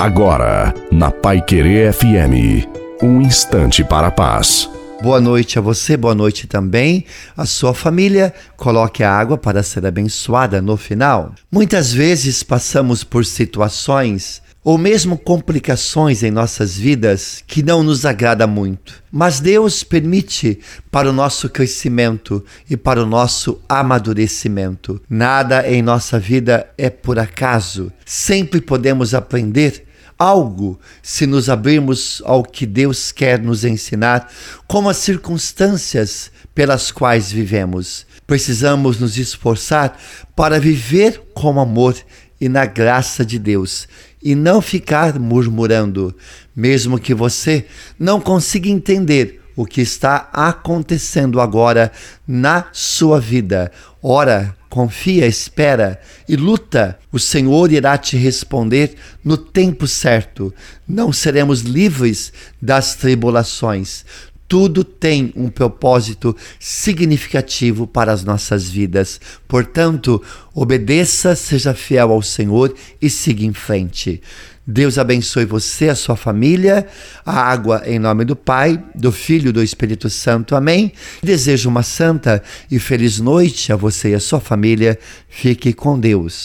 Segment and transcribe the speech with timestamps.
[0.00, 2.66] Agora, na Pai Querer FM,
[3.02, 4.66] um instante para a paz.
[5.02, 7.04] Boa noite a você, boa noite também
[7.36, 8.32] à sua família.
[8.56, 11.34] Coloque a água para ser abençoada no final.
[11.52, 18.46] Muitas vezes passamos por situações ou mesmo complicações em nossas vidas que não nos agrada
[18.46, 19.02] muito.
[19.12, 20.60] Mas Deus permite
[20.90, 24.98] para o nosso crescimento e para o nosso amadurecimento.
[25.10, 27.92] Nada em nossa vida é por acaso.
[28.06, 29.89] Sempre podemos aprender
[30.20, 34.30] algo se nos abrirmos ao que Deus quer nos ensinar,
[34.68, 38.06] como as circunstâncias pelas quais vivemos.
[38.26, 39.98] Precisamos nos esforçar
[40.36, 41.96] para viver com amor
[42.38, 43.88] e na graça de Deus
[44.22, 46.14] e não ficar murmurando,
[46.54, 47.64] mesmo que você
[47.98, 51.90] não consiga entender o que está acontecendo agora
[52.28, 53.72] na sua vida.
[54.02, 56.98] Ora, confia, espera e luta.
[57.12, 60.54] O Senhor irá te responder no tempo certo.
[60.88, 62.32] Não seremos livres
[62.62, 64.04] das tribulações
[64.50, 69.20] tudo tem um propósito significativo para as nossas vidas.
[69.46, 70.20] Portanto,
[70.52, 74.20] obedeça, seja fiel ao Senhor e siga em frente.
[74.66, 76.84] Deus abençoe você, a sua família,
[77.24, 80.56] a água em nome do Pai, do Filho e do Espírito Santo.
[80.56, 80.92] Amém.
[81.22, 84.98] Desejo uma santa e feliz noite a você e a sua família.
[85.28, 86.38] Fique com Deus.